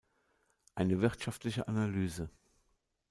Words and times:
Eine 0.73 0.99
wirtschaftliche 1.03 1.67
Analyse". 1.67 2.31